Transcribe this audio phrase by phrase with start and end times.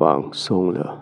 [0.00, 0.98] 放松了，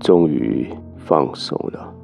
[0.00, 1.94] 终于放松了。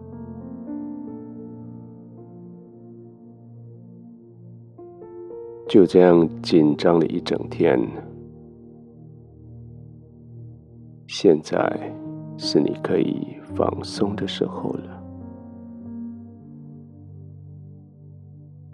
[5.68, 7.76] 就这样紧张了一整天，
[11.08, 11.92] 现在
[12.38, 15.02] 是你可以放松的时候了。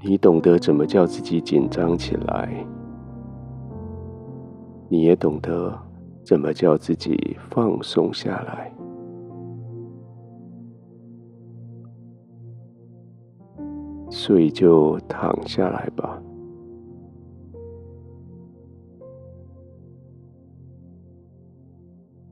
[0.04, 2.62] 你懂得怎么叫自己紧张起来，
[4.88, 5.76] 你也懂得
[6.24, 8.72] 怎么叫自己放松下来，
[14.10, 16.22] 所以就躺下来吧。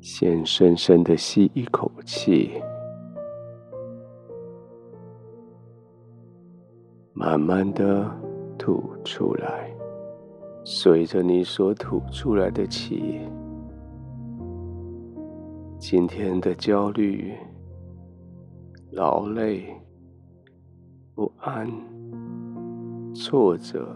[0.00, 2.52] 先深深的吸一口气，
[7.12, 8.08] 慢慢的
[8.56, 9.73] 吐出来。
[10.66, 13.20] 随着你所吐出来的气，
[15.78, 17.34] 今天的焦虑、
[18.92, 19.66] 劳累、
[21.14, 21.70] 不安、
[23.14, 23.94] 挫折，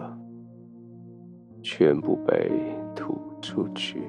[1.62, 2.52] 全部被
[2.94, 4.02] 吐出去。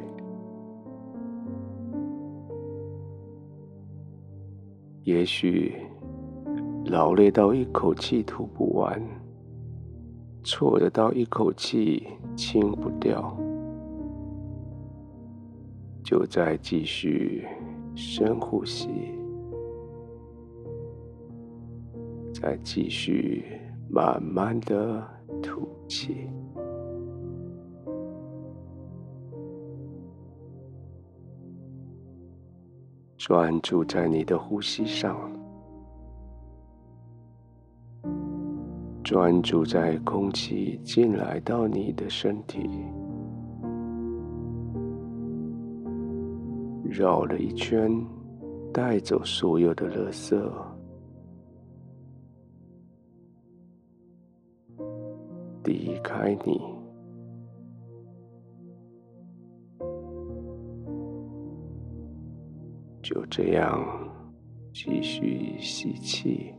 [5.04, 5.76] 也许
[6.88, 9.02] 劳累到一口气吐不完，
[10.44, 13.38] 错的到一口气清不掉，
[16.04, 17.46] 就再继续
[17.96, 18.90] 深呼吸，
[22.34, 23.44] 再继续
[23.90, 25.06] 慢慢的
[25.42, 26.28] 吐气。
[33.18, 35.30] 专注在你的呼吸上，
[39.10, 42.70] 专注在空气进来到你的身体，
[46.84, 47.90] 绕了一圈，
[48.72, 50.40] 带走所有的垃圾，
[55.64, 56.62] 离开你。
[63.02, 63.84] 就这样，
[64.72, 66.54] 继续吸气，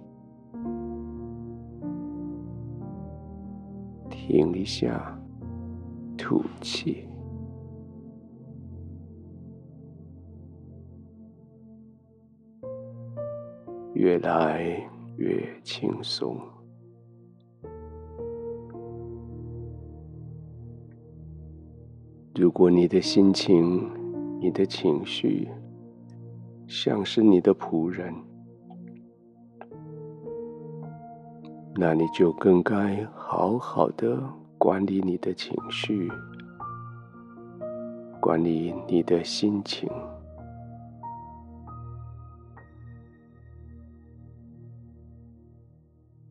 [4.26, 5.18] 停一下，
[6.16, 7.08] 吐气，
[13.94, 14.62] 越来
[15.16, 16.36] 越轻松。
[22.34, 23.90] 如果你的心情、
[24.38, 25.48] 你的情绪，
[26.68, 28.14] 像是你的仆人，
[31.74, 32.96] 那你就更该
[33.32, 34.20] 好好的
[34.58, 36.10] 管理你的情绪，
[38.20, 39.88] 管理你的心情。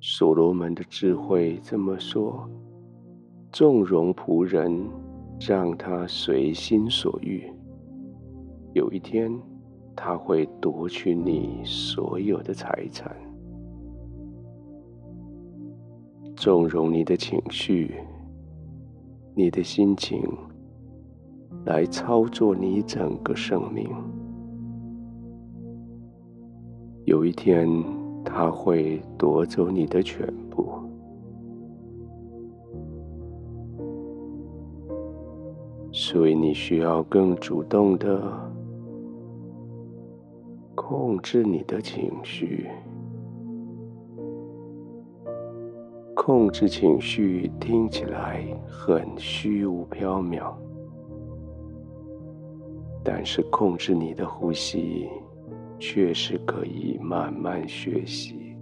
[0.02, 2.50] 所罗门的智慧这么说：
[3.50, 4.86] 纵容仆人，
[5.40, 7.50] 让他随心所欲，
[8.74, 9.32] 有一天。
[9.96, 13.16] 他会夺取你所有的财产，
[16.40, 17.96] 纵容你的情绪、
[19.36, 20.24] 你的心情，
[21.66, 23.90] 来操作你整个生命。
[27.04, 27.68] 有一天，
[28.24, 30.72] 他会夺走你的全部，
[35.92, 38.50] 所以你需要更主动的。
[40.74, 42.70] 控制你的情绪，
[46.30, 50.54] 控制情绪听起来很虚无缥缈，
[53.04, 55.10] 但是控制你的呼吸
[55.80, 58.56] 确实可以慢慢学习。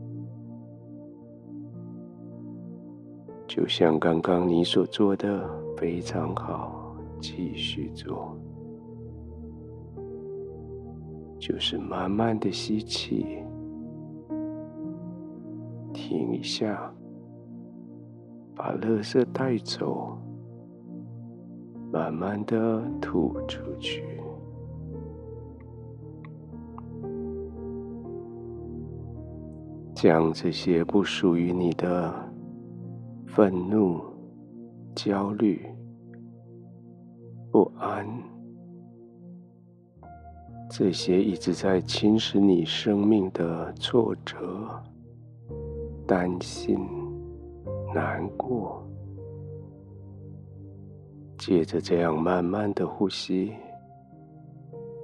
[3.45, 8.33] 就像刚刚你所做的非常好，继续做。
[11.37, 13.39] 就是慢慢的吸气，
[15.93, 16.89] 停一下，
[18.57, 20.17] 把垃圾带走，
[21.93, 24.03] 慢慢的吐出去，
[29.93, 32.11] 将这些不属于你的
[33.27, 34.01] 愤怒、
[34.95, 35.63] 焦虑、
[37.51, 38.07] 不安。
[40.67, 44.35] 这些一直在侵蚀你生命的挫折、
[46.05, 46.79] 担心、
[47.97, 48.87] 难过，
[51.35, 53.51] 借着这样慢慢的呼吸，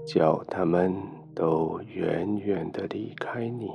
[0.06, 0.94] 叫他们
[1.34, 3.72] 都远远的离开你。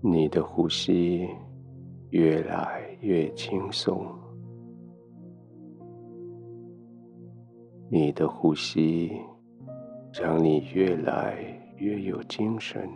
[0.00, 1.28] 你的呼吸
[2.10, 4.04] 越来越轻松，
[7.88, 9.12] 你的呼吸
[10.12, 11.36] 让你越来
[11.76, 12.90] 越有精神，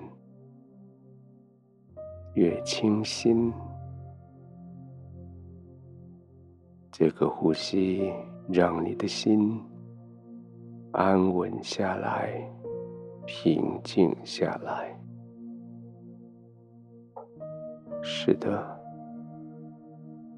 [2.35, 3.53] 越清新。
[6.91, 8.13] 这个呼吸
[8.49, 9.61] 让你的心
[10.93, 12.33] 安稳下来，
[13.27, 14.97] 平静下来。
[18.03, 18.81] 是的，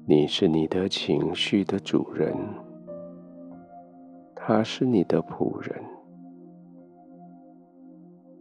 [0.07, 2.35] 你是你的情绪的主人，
[4.35, 5.83] 他是你的仆人，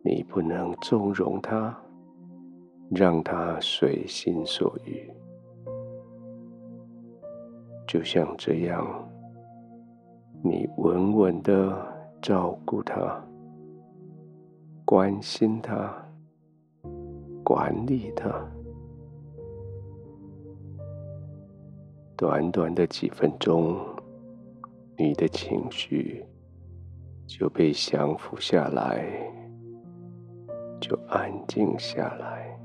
[0.04, 1.76] 你不能纵容他，
[2.94, 5.10] 让他随心所欲。
[7.86, 9.08] 就像这样，
[10.42, 11.76] 你稳稳的
[12.22, 13.22] 照顾他，
[14.84, 15.94] 关心他，
[17.44, 18.30] 管理他。
[22.16, 23.76] 短短的几分钟，
[24.96, 26.24] 你的情绪
[27.26, 29.06] 就被降服下来，
[30.80, 32.58] 就安静下来。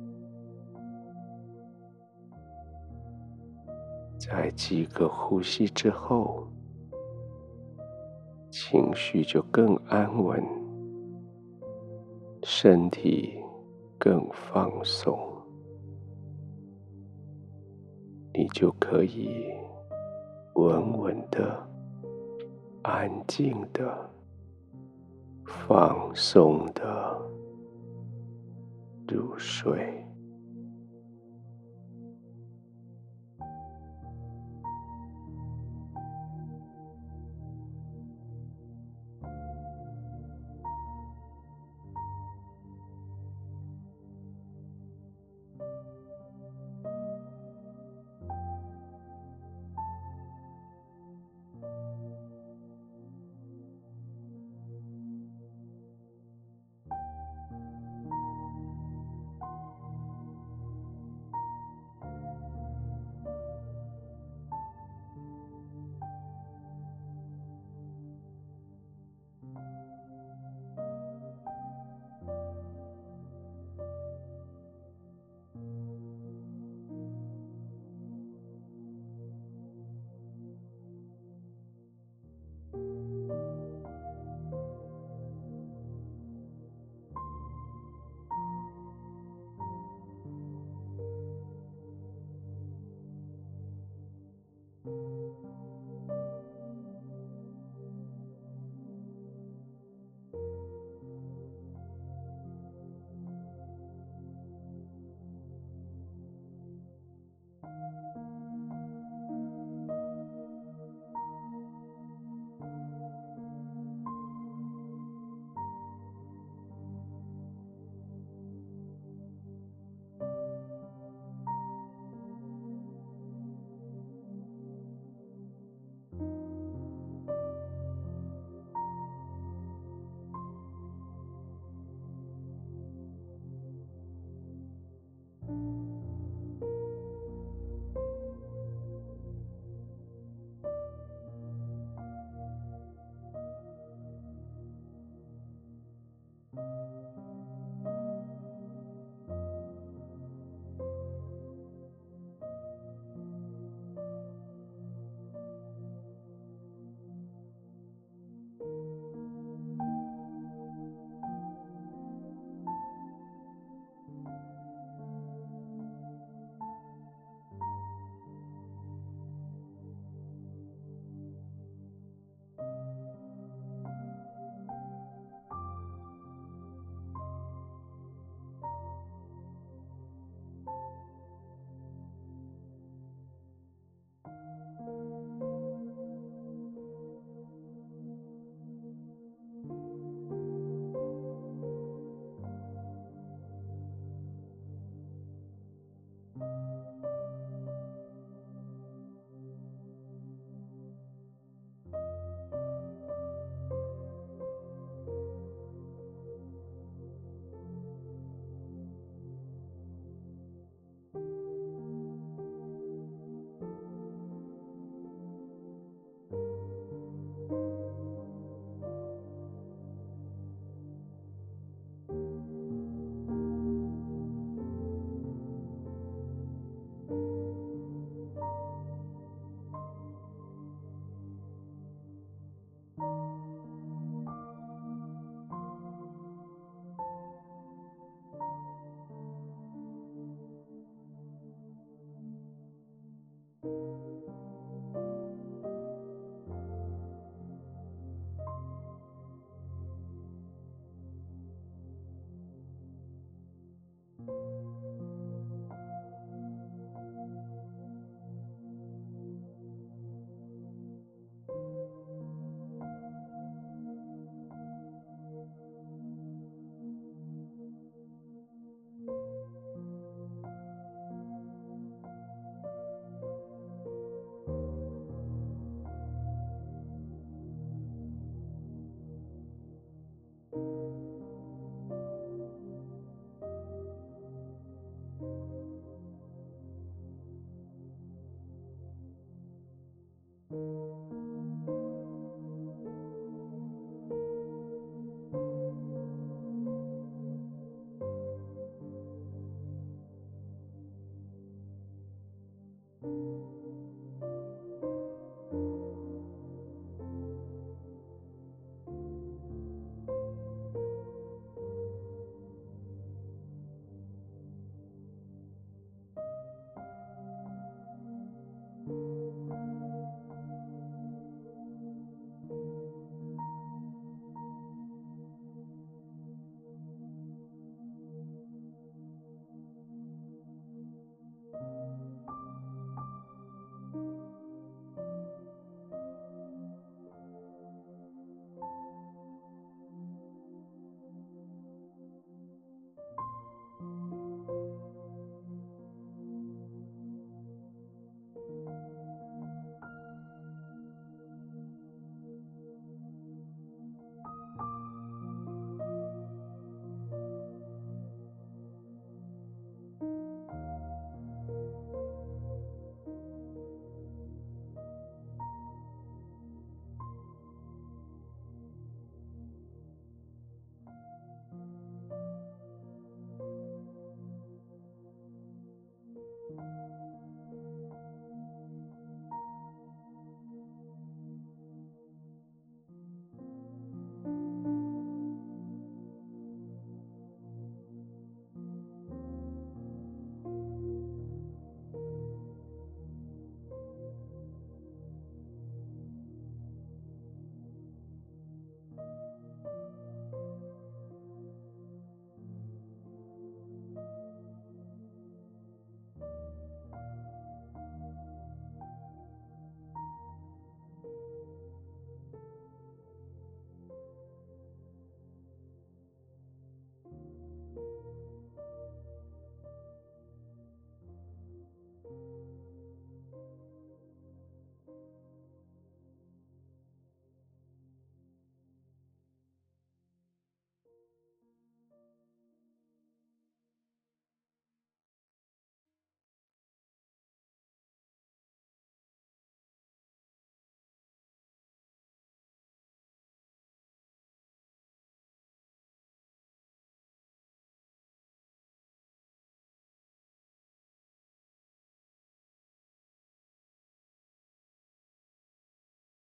[4.20, 6.46] 在几个呼吸之后，
[8.52, 10.44] 情绪就更安稳，
[12.44, 13.42] 身体
[13.98, 15.18] 更放松。
[18.34, 19.46] 你就可以
[20.56, 21.66] 稳稳的、
[22.82, 24.10] 安静的、
[25.46, 27.22] 放松的
[29.08, 30.06] 入睡。